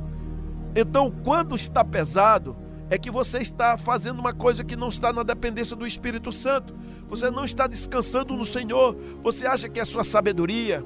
Então, 0.76 1.12
quando 1.24 1.56
está 1.56 1.84
pesado, 1.84 2.56
é 2.90 2.98
que 2.98 3.12
você 3.12 3.40
está 3.40 3.78
fazendo 3.78 4.20
uma 4.20 4.32
coisa 4.32 4.64
que 4.64 4.76
não 4.76 4.90
está 4.90 5.12
na 5.12 5.24
dependência 5.24 5.76
do 5.76 5.86
Espírito 5.86 6.32
Santo. 6.32 6.76
Você 7.10 7.30
não 7.30 7.44
está 7.44 7.68
descansando 7.68 8.36
no 8.36 8.46
Senhor. 8.46 8.96
Você 9.24 9.46
acha 9.46 9.68
que 9.68 9.80
é 9.80 9.84
a 9.84 9.86
sua 9.86 10.04
sabedoria, 10.04 10.86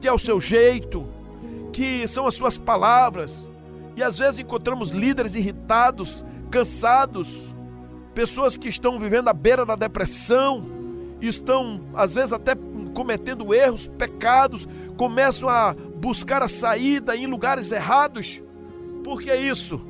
que 0.00 0.08
é 0.08 0.12
o 0.12 0.18
seu 0.18 0.40
jeito, 0.40 1.06
que 1.72 2.06
são 2.06 2.26
as 2.26 2.34
suas 2.34 2.56
palavras. 2.58 3.50
E 3.96 4.02
às 4.02 4.16
vezes 4.16 4.38
encontramos 4.38 4.90
líderes 4.90 5.34
irritados, 5.34 6.24
cansados, 6.50 7.54
pessoas 8.14 8.56
que 8.56 8.68
estão 8.68 8.98
vivendo 8.98 9.28
à 9.28 9.32
beira 9.32 9.64
da 9.64 9.76
depressão, 9.76 10.62
estão 11.20 11.80
às 11.94 12.14
vezes 12.14 12.32
até 12.32 12.54
cometendo 12.94 13.52
erros, 13.52 13.88
pecados, 13.88 14.66
começam 14.96 15.48
a 15.48 15.74
buscar 15.74 16.42
a 16.42 16.48
saída 16.48 17.16
em 17.16 17.26
lugares 17.26 17.72
errados. 17.72 18.42
Por 19.04 19.20
que 19.20 19.34
isso? 19.34 19.80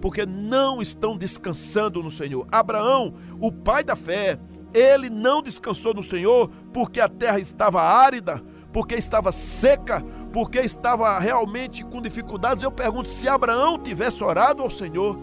porque 0.00 0.24
não 0.24 0.80
estão 0.80 1.16
descansando 1.16 2.02
no 2.02 2.10
Senhor. 2.10 2.46
Abraão, 2.52 3.14
o 3.40 3.50
pai 3.50 3.82
da 3.82 3.96
fé, 3.96 4.38
ele 4.72 5.10
não 5.10 5.42
descansou 5.42 5.94
no 5.94 6.02
Senhor 6.02 6.48
porque 6.72 7.00
a 7.00 7.08
terra 7.08 7.40
estava 7.40 7.82
árida, 7.82 8.42
porque 8.72 8.94
estava 8.94 9.32
seca, 9.32 10.04
porque 10.32 10.60
estava 10.60 11.18
realmente 11.18 11.84
com 11.84 12.00
dificuldades. 12.00 12.62
Eu 12.62 12.70
pergunto 12.70 13.08
se 13.08 13.28
Abraão 13.28 13.78
tivesse 13.78 14.22
orado 14.22 14.62
ao 14.62 14.70
Senhor 14.70 15.18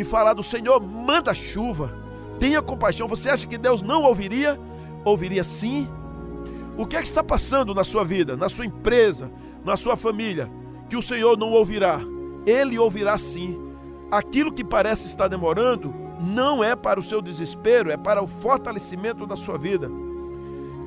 e 0.00 0.04
falado: 0.04 0.42
Senhor, 0.42 0.80
manda 0.80 1.34
chuva, 1.34 1.92
tenha 2.38 2.62
compaixão. 2.62 3.08
Você 3.08 3.28
acha 3.28 3.46
que 3.46 3.58
Deus 3.58 3.82
não 3.82 4.02
ouviria? 4.04 4.58
Ouviria 5.04 5.42
sim. 5.42 5.88
O 6.76 6.86
que 6.86 6.96
é 6.96 7.00
que 7.00 7.06
está 7.06 7.24
passando 7.24 7.74
na 7.74 7.82
sua 7.82 8.04
vida, 8.04 8.36
na 8.36 8.48
sua 8.48 8.64
empresa, 8.64 9.30
na 9.64 9.76
sua 9.76 9.96
família, 9.96 10.48
que 10.88 10.96
o 10.96 11.02
Senhor 11.02 11.36
não 11.36 11.50
ouvirá? 11.50 12.00
Ele 12.46 12.78
ouvirá 12.78 13.18
sim 13.18 13.58
aquilo 14.10 14.52
que 14.52 14.64
parece 14.64 15.06
estar 15.06 15.28
demorando, 15.28 15.92
não 16.20 16.62
é 16.62 16.74
para 16.76 17.00
o 17.00 17.02
seu 17.02 17.20
desespero, 17.20 17.90
é 17.90 17.96
para 17.96 18.22
o 18.22 18.26
fortalecimento 18.26 19.26
da 19.26 19.36
sua 19.36 19.58
vida. 19.58 19.90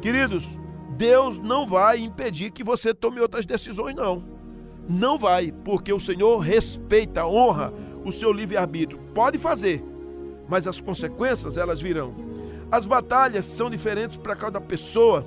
Queridos, 0.01 0.57
Deus 0.97 1.37
não 1.37 1.67
vai 1.67 1.99
impedir 1.99 2.51
que 2.51 2.63
você 2.63 2.93
tome 2.93 3.19
outras 3.19 3.45
decisões, 3.45 3.93
não. 3.93 4.23
Não 4.89 5.19
vai, 5.19 5.51
porque 5.51 5.93
o 5.93 5.99
Senhor 5.99 6.39
respeita, 6.39 7.25
honra 7.25 7.71
o 8.03 8.11
seu 8.11 8.31
livre-arbítrio. 8.31 8.99
Pode 9.13 9.37
fazer, 9.37 9.83
mas 10.47 10.67
as 10.67 10.79
consequências 10.81 11.57
elas 11.57 11.81
virão. 11.81 12.13
As 12.71 12.85
batalhas 12.85 13.45
são 13.45 13.69
diferentes 13.69 14.17
para 14.17 14.35
cada 14.35 14.61
pessoa. 14.61 15.25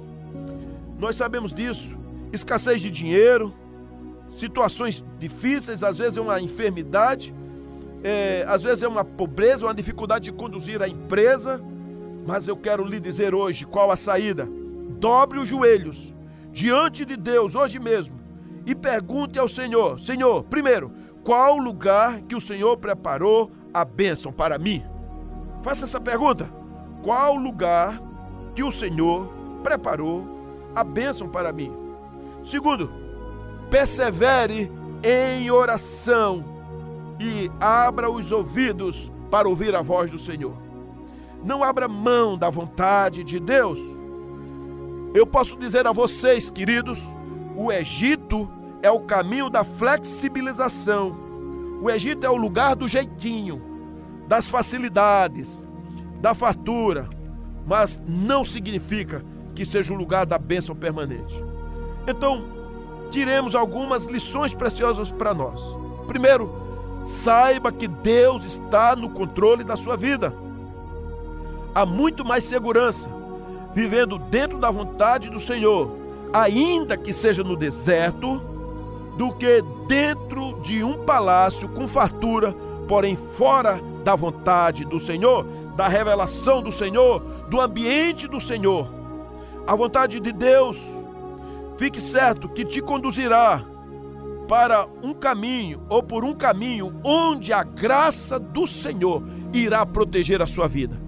Nós 0.98 1.16
sabemos 1.16 1.52
disso. 1.52 1.94
Escassez 2.32 2.80
de 2.80 2.90
dinheiro, 2.90 3.54
situações 4.30 5.04
difíceis, 5.18 5.84
às 5.84 5.98
vezes 5.98 6.16
é 6.16 6.20
uma 6.20 6.40
enfermidade, 6.40 7.34
é, 8.02 8.44
às 8.48 8.62
vezes 8.62 8.82
é 8.82 8.88
uma 8.88 9.04
pobreza, 9.04 9.66
uma 9.66 9.74
dificuldade 9.74 10.24
de 10.24 10.32
conduzir 10.32 10.82
a 10.82 10.88
empresa. 10.88 11.60
Mas 12.26 12.48
eu 12.48 12.56
quero 12.56 12.84
lhe 12.84 12.98
dizer 12.98 13.34
hoje 13.34 13.64
qual 13.66 13.90
a 13.90 13.96
saída. 13.96 14.48
Dobre 14.98 15.38
os 15.38 15.48
joelhos 15.48 16.14
diante 16.50 17.04
de 17.04 17.16
Deus 17.16 17.54
hoje 17.54 17.78
mesmo 17.78 18.18
e 18.66 18.74
pergunte 18.74 19.38
ao 19.38 19.48
Senhor: 19.48 20.00
Senhor, 20.00 20.44
primeiro, 20.44 20.90
qual 21.24 21.56
lugar 21.56 22.20
que 22.20 22.36
o 22.36 22.40
Senhor 22.40 22.76
preparou 22.76 23.50
a 23.72 23.82
bênção 23.82 24.30
para 24.30 24.58
mim? 24.58 24.84
Faça 25.62 25.84
essa 25.84 25.98
pergunta. 25.98 26.52
Qual 27.02 27.34
lugar 27.36 28.00
que 28.54 28.62
o 28.62 28.70
Senhor 28.70 29.26
preparou 29.62 30.28
a 30.76 30.84
bênção 30.84 31.26
para 31.26 31.50
mim? 31.50 31.72
Segundo, 32.42 32.92
persevere 33.70 34.70
em 35.02 35.50
oração 35.50 36.44
e 37.18 37.50
abra 37.58 38.10
os 38.10 38.30
ouvidos 38.30 39.10
para 39.30 39.48
ouvir 39.48 39.74
a 39.74 39.80
voz 39.80 40.10
do 40.10 40.18
Senhor. 40.18 40.54
Não 41.42 41.64
abra 41.64 41.88
mão 41.88 42.36
da 42.36 42.50
vontade 42.50 43.24
de 43.24 43.40
Deus. 43.40 43.80
Eu 45.14 45.26
posso 45.26 45.56
dizer 45.56 45.86
a 45.86 45.92
vocês, 45.92 46.50
queridos, 46.50 47.14
o 47.56 47.72
Egito 47.72 48.50
é 48.84 48.90
o 48.90 49.00
caminho 49.00 49.48
da 49.48 49.64
flexibilização. 49.64 51.16
O 51.80 51.90
Egito 51.90 52.26
é 52.26 52.28
o 52.28 52.36
lugar 52.36 52.76
do 52.76 52.86
jeitinho, 52.86 53.62
das 54.28 54.50
facilidades, 54.50 55.66
da 56.20 56.34
fartura, 56.34 57.08
mas 57.66 57.98
não 58.06 58.44
significa 58.44 59.24
que 59.54 59.64
seja 59.64 59.94
o 59.94 59.96
lugar 59.96 60.26
da 60.26 60.36
bênção 60.36 60.76
permanente. 60.76 61.34
Então, 62.06 62.44
tiremos 63.10 63.54
algumas 63.54 64.04
lições 64.04 64.54
preciosas 64.54 65.10
para 65.10 65.32
nós. 65.32 65.62
Primeiro, 66.06 66.52
saiba 67.04 67.72
que 67.72 67.88
Deus 67.88 68.44
está 68.44 68.94
no 68.94 69.08
controle 69.08 69.64
da 69.64 69.76
sua 69.76 69.96
vida. 69.96 70.34
Há 71.74 71.86
muito 71.86 72.22
mais 72.22 72.44
segurança 72.44 73.08
vivendo 73.74 74.18
dentro 74.18 74.58
da 74.58 74.70
vontade 74.70 75.30
do 75.30 75.40
Senhor, 75.40 75.90
ainda 76.34 76.98
que 76.98 77.14
seja 77.14 77.42
no 77.42 77.56
deserto 77.56 78.53
do 79.16 79.32
que 79.32 79.62
dentro 79.86 80.60
de 80.60 80.82
um 80.82 81.04
palácio 81.04 81.68
com 81.68 81.86
fartura, 81.86 82.52
porém 82.88 83.16
fora 83.36 83.80
da 84.04 84.14
vontade 84.14 84.84
do 84.84 84.98
Senhor, 84.98 85.44
da 85.76 85.88
revelação 85.88 86.62
do 86.62 86.72
Senhor, 86.72 87.20
do 87.48 87.60
ambiente 87.60 88.26
do 88.26 88.40
Senhor. 88.40 88.88
A 89.66 89.74
vontade 89.74 90.20
de 90.20 90.32
Deus, 90.32 90.78
fique 91.78 92.00
certo 92.00 92.48
que 92.48 92.64
te 92.64 92.80
conduzirá 92.80 93.64
para 94.48 94.86
um 95.02 95.14
caminho 95.14 95.82
ou 95.88 96.02
por 96.02 96.24
um 96.24 96.34
caminho 96.34 97.00
onde 97.02 97.52
a 97.52 97.62
graça 97.62 98.38
do 98.38 98.66
Senhor 98.66 99.22
irá 99.52 99.86
proteger 99.86 100.42
a 100.42 100.46
sua 100.46 100.68
vida. 100.68 101.00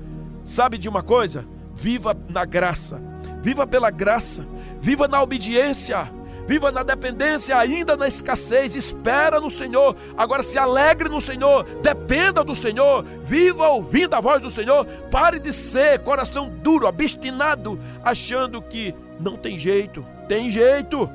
Sabe 0.44 0.78
de 0.78 0.88
uma 0.88 1.02
coisa? 1.02 1.44
Viva 1.74 2.16
na 2.30 2.44
graça, 2.44 3.00
viva 3.42 3.66
pela 3.66 3.90
graça, 3.90 4.46
viva 4.80 5.06
na 5.06 5.22
obediência, 5.22 6.10
viva 6.46 6.70
na 6.70 6.82
dependência, 6.82 7.56
ainda 7.56 7.96
na 7.96 8.06
escassez, 8.06 8.74
espera 8.74 9.40
no 9.40 9.50
Senhor, 9.50 9.96
agora 10.16 10.42
se 10.42 10.58
alegre 10.58 11.08
no 11.08 11.20
Senhor, 11.20 11.64
dependa 11.82 12.44
do 12.44 12.54
Senhor, 12.54 13.04
viva 13.24 13.68
ouvindo 13.68 14.14
a 14.14 14.20
voz 14.20 14.40
do 14.40 14.50
Senhor, 14.50 14.86
pare 15.10 15.38
de 15.38 15.52
ser 15.52 15.98
coração 16.00 16.48
duro, 16.48 16.86
obstinado, 16.86 17.78
achando 18.04 18.62
que 18.62 18.94
não 19.18 19.36
tem 19.36 19.58
jeito, 19.58 20.06
tem 20.28 20.50
jeito. 20.50 21.10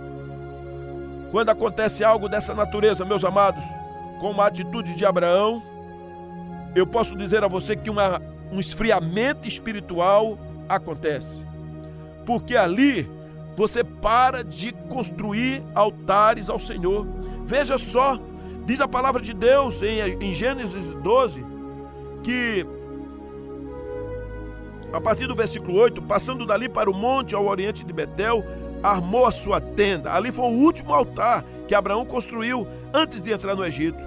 Quando 1.32 1.50
acontece 1.50 2.04
algo 2.04 2.28
dessa 2.28 2.54
natureza, 2.54 3.06
meus 3.06 3.24
amados, 3.24 3.64
como 4.20 4.42
a 4.42 4.48
atitude 4.48 4.96
de 4.96 5.06
Abraão, 5.06 5.64
eu 6.76 6.86
posso 6.86 7.16
dizer 7.16 7.42
a 7.44 7.48
você 7.48 7.76
que 7.76 7.90
uma, 7.90 8.22
um 8.52 8.60
esfriamento 8.60 9.48
espiritual 9.48 10.38
acontece, 10.68 11.46
porque 12.26 12.58
ali 12.58 13.10
você 13.62 13.84
para 13.84 14.44
de 14.44 14.72
construir 14.90 15.64
altares 15.76 16.50
ao 16.50 16.58
Senhor. 16.58 17.06
Veja 17.46 17.78
só, 17.78 18.20
diz 18.66 18.82
a 18.82 18.88
palavra 18.88 19.22
de 19.22 19.36
Deus 19.36 19.84
em, 19.84 20.00
em 20.20 20.34
Gênesis 20.34 20.96
12, 20.96 21.46
que 22.24 22.66
a 24.92 25.00
partir 25.00 25.28
do 25.28 25.36
versículo 25.36 25.78
8, 25.78 26.02
passando 26.02 26.44
dali 26.44 26.68
para 26.68 26.90
o 26.90 26.94
monte 26.94 27.36
ao 27.36 27.46
oriente 27.46 27.86
de 27.86 27.94
Betel, 27.94 28.44
armou 28.82 29.28
a 29.28 29.32
sua 29.32 29.62
tenda. 29.62 30.12
Ali 30.12 30.32
foi 30.32 30.46
o 30.46 30.58
último 30.58 30.92
altar 30.92 31.46
que 31.68 31.76
Abraão 31.76 32.04
construiu 32.04 32.68
antes 32.92 33.22
de 33.22 33.32
entrar 33.32 33.54
no 33.54 33.64
Egito. 33.64 34.04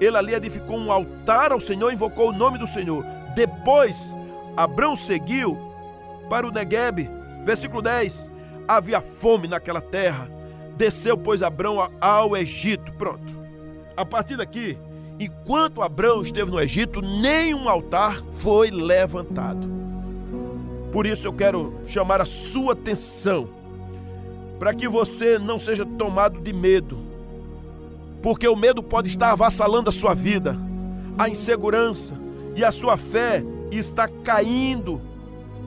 Ele 0.00 0.16
ali 0.16 0.34
edificou 0.34 0.76
um 0.76 0.90
altar 0.90 1.52
ao 1.52 1.60
Senhor, 1.60 1.92
invocou 1.92 2.30
o 2.30 2.32
nome 2.32 2.58
do 2.58 2.66
Senhor. 2.66 3.04
Depois, 3.36 4.12
Abraão 4.56 4.96
seguiu 4.96 5.56
para 6.28 6.44
o 6.44 6.50
Negueb. 6.50 7.08
Versículo 7.44 7.80
10 7.80 8.34
havia 8.66 9.00
fome 9.00 9.48
naquela 9.48 9.80
terra. 9.80 10.30
Desceu, 10.76 11.16
pois, 11.16 11.42
Abrão 11.42 11.78
ao 12.00 12.36
Egito. 12.36 12.92
Pronto. 12.92 13.34
A 13.96 14.04
partir 14.04 14.36
daqui, 14.36 14.78
enquanto 15.18 15.82
Abrão 15.82 16.22
esteve 16.22 16.50
no 16.50 16.60
Egito, 16.60 17.00
nenhum 17.00 17.68
altar 17.68 18.22
foi 18.38 18.70
levantado. 18.70 19.76
Por 20.92 21.06
isso 21.06 21.26
eu 21.26 21.32
quero 21.32 21.74
chamar 21.86 22.20
a 22.20 22.26
sua 22.26 22.72
atenção 22.72 23.48
para 24.58 24.72
que 24.72 24.88
você 24.88 25.38
não 25.38 25.60
seja 25.60 25.84
tomado 25.84 26.40
de 26.40 26.52
medo, 26.52 26.98
porque 28.22 28.48
o 28.48 28.56
medo 28.56 28.82
pode 28.82 29.08
estar 29.08 29.32
avassalando 29.32 29.90
a 29.90 29.92
sua 29.92 30.14
vida, 30.14 30.56
a 31.18 31.28
insegurança 31.28 32.14
e 32.54 32.64
a 32.64 32.72
sua 32.72 32.96
fé 32.96 33.42
está 33.70 34.08
caindo 34.08 35.00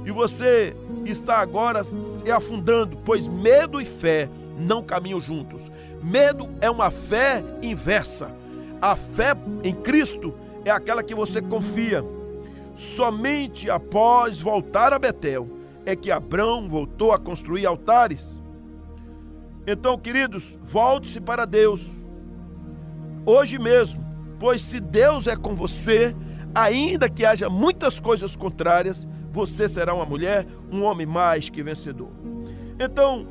e 0.06 0.12
você 0.12 0.76
está 1.06 1.38
agora 1.38 1.84
se 1.84 2.32
afundando, 2.32 2.98
pois 3.06 3.28
medo 3.28 3.82
e 3.82 3.86
fé 3.86 4.30
não 4.58 4.84
caminham 4.84 5.22
juntos. 5.22 5.72
Medo 6.04 6.50
é 6.62 6.70
uma 6.70 6.92
fé 6.92 7.44
inversa. 7.62 8.32
A 8.82 8.96
fé 8.96 9.34
em 9.64 9.74
Cristo 9.74 10.34
é 10.66 10.72
aquela 10.72 11.04
que 11.04 11.16
você 11.16 11.42
confia. 11.42 12.04
Somente 12.76 13.70
após 13.70 14.40
voltar 14.40 14.94
a 14.94 15.00
Betel 15.00 15.48
é 15.86 15.96
que 15.96 16.12
Abraão 16.12 16.70
voltou 16.70 17.12
a 17.12 17.20
construir 17.20 17.66
altares. 17.66 18.38
Então, 19.68 19.98
queridos, 19.98 20.58
volte-se 20.64 21.20
para 21.20 21.46
Deus. 21.46 21.90
Hoje 23.26 23.60
mesmo, 23.60 24.04
pois 24.40 24.62
se 24.62 24.80
Deus 24.80 25.28
é 25.28 25.36
com 25.36 25.56
você, 25.56 26.16
ainda 26.56 27.10
que 27.10 27.26
haja 27.26 27.50
muitas 27.50 28.00
coisas 28.00 28.36
contrárias, 28.36 29.08
você 29.32 29.68
será 29.70 29.94
uma 29.94 30.06
mulher, 30.06 30.46
um 30.72 30.84
homem 30.84 31.06
mais 31.06 31.50
que 31.50 31.62
vencedor. 31.64 32.10
Então, 32.80 33.28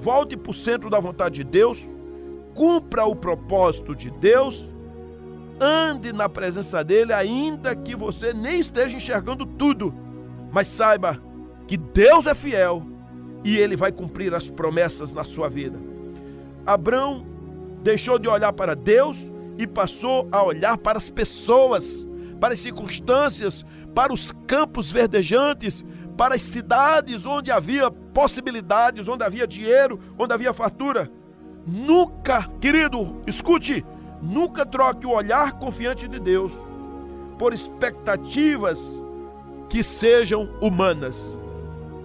volte 0.00 0.36
para 0.36 0.50
o 0.50 0.54
centro 0.54 0.88
da 0.90 1.00
vontade 1.00 1.36
de 1.36 1.44
Deus, 1.44 1.94
cumpra 2.54 3.04
o 3.04 3.14
propósito 3.14 3.94
de 3.94 4.10
Deus, 4.10 4.74
ande 5.60 6.12
na 6.12 6.28
presença 6.28 6.82
dele, 6.82 7.12
ainda 7.12 7.74
que 7.74 7.94
você 7.94 8.32
nem 8.32 8.58
esteja 8.60 8.96
enxergando 8.96 9.44
tudo, 9.44 9.94
mas 10.52 10.66
saiba 10.66 11.22
que 11.66 11.76
Deus 11.76 12.26
é 12.26 12.34
fiel 12.34 12.82
e 13.44 13.56
ele 13.56 13.76
vai 13.76 13.92
cumprir 13.92 14.34
as 14.34 14.50
promessas 14.50 15.12
na 15.12 15.24
sua 15.24 15.48
vida. 15.48 15.78
Abraão 16.66 17.26
deixou 17.82 18.18
de 18.18 18.28
olhar 18.28 18.52
para 18.52 18.74
Deus 18.74 19.30
e 19.58 19.66
passou 19.66 20.28
a 20.32 20.42
olhar 20.42 20.76
para 20.78 20.98
as 20.98 21.10
pessoas, 21.10 22.08
para 22.38 22.54
as 22.54 22.60
circunstâncias, 22.60 23.64
para 23.94 24.12
os 24.12 24.32
campos 24.46 24.90
verdejantes, 24.90 25.84
para 26.16 26.34
as 26.34 26.42
cidades 26.42 27.26
onde 27.26 27.50
havia 27.50 27.90
possibilidades, 27.90 29.08
onde 29.08 29.24
havia 29.24 29.46
dinheiro, 29.46 29.98
onde 30.18 30.32
havia 30.32 30.52
fartura. 30.52 31.10
Nunca, 31.66 32.48
querido, 32.60 33.22
escute, 33.26 33.84
nunca 34.20 34.66
troque 34.66 35.06
o 35.06 35.14
olhar 35.14 35.52
confiante 35.52 36.08
de 36.08 36.18
Deus 36.18 36.52
por 37.38 37.52
expectativas 37.52 39.02
que 39.68 39.82
sejam 39.82 40.48
humanas. 40.60 41.38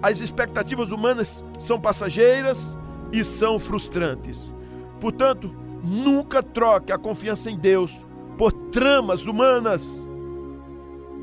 As 0.02 0.22
expectativas 0.22 0.92
humanas 0.92 1.44
são 1.60 1.80
passageiras 1.80 2.78
e 3.12 3.24
são 3.24 3.60
frustrantes. 3.60 4.54
Portanto, 5.00 5.54
nunca 5.84 6.42
troque 6.42 6.92
a 6.92 6.98
confiança 6.98 7.50
em 7.50 7.58
Deus 7.58 8.06
por 8.38 8.52
tramas 8.52 9.26
humanas 9.26 10.05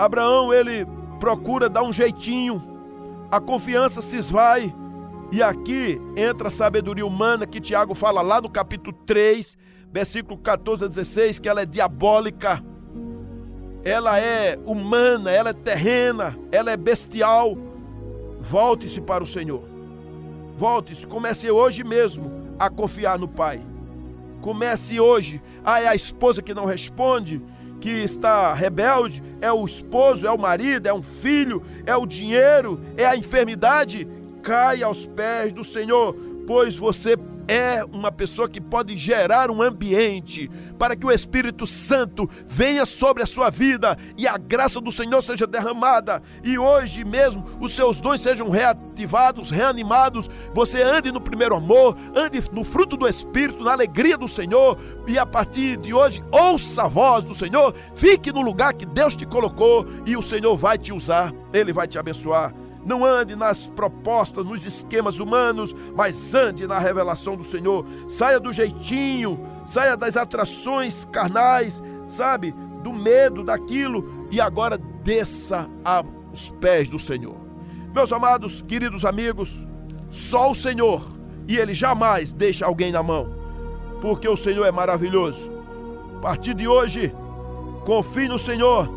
Abraão, 0.04 0.52
ele 0.52 0.86
procura 1.18 1.68
dar 1.68 1.82
um 1.82 1.92
jeitinho, 1.92 2.62
a 3.30 3.40
confiança 3.40 4.02
se 4.02 4.16
esvai, 4.16 4.74
e 5.30 5.42
aqui 5.42 6.00
entra 6.16 6.48
a 6.48 6.50
sabedoria 6.50 7.06
humana 7.06 7.46
que 7.46 7.60
Tiago 7.60 7.94
fala 7.94 8.20
lá 8.20 8.40
no 8.40 8.50
capítulo 8.50 8.94
3, 9.06 9.56
versículo 9.90 10.36
14 10.38 10.84
a 10.84 10.88
16, 10.88 11.38
que 11.38 11.48
ela 11.48 11.62
é 11.62 11.66
diabólica, 11.66 12.62
ela 13.84 14.18
é 14.18 14.58
humana, 14.64 15.30
ela 15.30 15.50
é 15.50 15.54
terrena, 15.54 16.38
ela 16.52 16.70
é 16.70 16.76
bestial. 16.76 17.56
Volte-se 18.40 19.00
para 19.00 19.24
o 19.24 19.26
Senhor. 19.26 19.62
Volte-se, 20.56 21.06
comece 21.06 21.50
hoje 21.50 21.82
mesmo 21.82 22.30
a 22.58 22.68
confiar 22.70 23.18
no 23.18 23.26
Pai. 23.26 23.60
Comece 24.40 25.00
hoje. 25.00 25.42
Ah, 25.64 25.80
é 25.80 25.88
a 25.88 25.94
esposa 25.94 26.42
que 26.42 26.54
não 26.54 26.64
responde, 26.64 27.40
que 27.82 27.90
está 27.90 28.54
rebelde, 28.54 29.20
é 29.40 29.52
o 29.52 29.64
esposo, 29.64 30.24
é 30.24 30.30
o 30.30 30.38
marido, 30.38 30.86
é 30.86 30.94
um 30.94 31.02
filho, 31.02 31.60
é 31.84 31.96
o 31.96 32.06
dinheiro, 32.06 32.80
é 32.96 33.04
a 33.04 33.16
enfermidade 33.16 34.06
caia 34.40 34.86
aos 34.86 35.04
pés 35.04 35.52
do 35.52 35.64
Senhor, 35.64 36.14
pois 36.46 36.76
você 36.76 37.16
é 37.48 37.84
uma 37.84 38.10
pessoa 38.10 38.48
que 38.48 38.60
pode 38.60 38.96
gerar 38.96 39.50
um 39.50 39.62
ambiente 39.62 40.50
para 40.78 40.96
que 40.96 41.06
o 41.06 41.10
Espírito 41.10 41.66
Santo 41.66 42.28
venha 42.46 42.86
sobre 42.86 43.22
a 43.22 43.26
sua 43.26 43.50
vida 43.50 43.96
e 44.16 44.26
a 44.26 44.36
graça 44.36 44.80
do 44.80 44.92
Senhor 44.92 45.22
seja 45.22 45.46
derramada 45.46 46.22
e 46.44 46.58
hoje 46.58 47.04
mesmo 47.04 47.44
os 47.60 47.74
seus 47.74 48.00
dons 48.00 48.20
sejam 48.20 48.50
reativados, 48.50 49.50
reanimados. 49.50 50.28
Você 50.54 50.82
ande 50.82 51.10
no 51.10 51.20
primeiro 51.20 51.56
amor, 51.56 51.96
ande 52.14 52.42
no 52.52 52.64
fruto 52.64 52.96
do 52.96 53.08
Espírito, 53.08 53.64
na 53.64 53.72
alegria 53.72 54.16
do 54.16 54.28
Senhor 54.28 54.78
e 55.06 55.18
a 55.18 55.26
partir 55.26 55.76
de 55.76 55.92
hoje 55.92 56.22
ouça 56.30 56.84
a 56.84 56.88
voz 56.88 57.24
do 57.24 57.34
Senhor, 57.34 57.74
fique 57.94 58.32
no 58.32 58.42
lugar 58.42 58.74
que 58.74 58.86
Deus 58.86 59.16
te 59.16 59.26
colocou 59.26 59.86
e 60.06 60.16
o 60.16 60.22
Senhor 60.22 60.56
vai 60.56 60.78
te 60.78 60.92
usar, 60.92 61.32
ele 61.52 61.72
vai 61.72 61.86
te 61.86 61.98
abençoar. 61.98 62.61
Não 62.84 63.04
ande 63.04 63.36
nas 63.36 63.68
propostas, 63.68 64.44
nos 64.44 64.64
esquemas 64.64 65.20
humanos, 65.20 65.74
mas 65.94 66.34
ande 66.34 66.66
na 66.66 66.78
revelação 66.78 67.36
do 67.36 67.44
Senhor. 67.44 67.86
Saia 68.08 68.40
do 68.40 68.52
jeitinho, 68.52 69.40
saia 69.64 69.96
das 69.96 70.16
atrações 70.16 71.04
carnais, 71.04 71.82
sabe? 72.06 72.52
Do 72.82 72.92
medo 72.92 73.44
daquilo 73.44 74.26
e 74.30 74.40
agora 74.40 74.78
desça 75.04 75.68
aos 75.84 76.50
pés 76.60 76.88
do 76.88 76.98
Senhor. 76.98 77.36
Meus 77.94 78.12
amados, 78.12 78.62
queridos 78.62 79.04
amigos, 79.04 79.66
só 80.10 80.50
o 80.50 80.54
Senhor 80.54 81.02
e 81.46 81.56
Ele 81.56 81.74
jamais 81.74 82.32
deixa 82.32 82.66
alguém 82.66 82.90
na 82.90 83.02
mão, 83.02 83.28
porque 84.00 84.28
o 84.28 84.36
Senhor 84.36 84.64
é 84.64 84.72
maravilhoso. 84.72 85.50
A 86.16 86.20
partir 86.20 86.54
de 86.54 86.66
hoje, 86.66 87.14
confie 87.84 88.28
no 88.28 88.38
Senhor, 88.38 88.88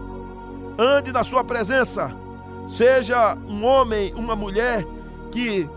ande 0.78 1.12
na 1.12 1.24
Sua 1.24 1.44
presença 1.44 2.25
Seja 2.68 3.38
um 3.48 3.66
homem, 3.66 4.14
uma 4.16 4.36
mulher 4.36 4.86
que 5.32 5.68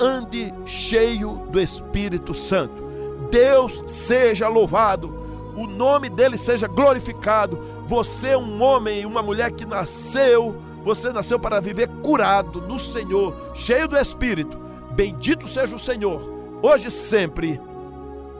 ande 0.00 0.52
cheio 0.64 1.46
do 1.50 1.60
Espírito 1.60 2.32
Santo. 2.34 2.82
Deus 3.30 3.82
seja 3.86 4.48
louvado, 4.48 5.22
o 5.56 5.66
nome 5.66 6.08
dele 6.08 6.36
seja 6.36 6.66
glorificado. 6.66 7.58
Você 7.86 8.28
é 8.30 8.38
um 8.38 8.62
homem, 8.62 9.04
uma 9.04 9.22
mulher 9.22 9.52
que 9.52 9.66
nasceu, 9.66 10.56
você 10.82 11.12
nasceu 11.12 11.38
para 11.38 11.60
viver 11.60 11.88
curado 12.02 12.60
no 12.62 12.78
Senhor, 12.78 13.34
cheio 13.54 13.86
do 13.86 13.96
Espírito. 13.96 14.58
Bendito 14.92 15.46
seja 15.46 15.74
o 15.74 15.78
Senhor, 15.78 16.20
hoje 16.62 16.88
e 16.88 16.90
sempre. 16.90 17.60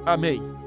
Amém. 0.05 0.62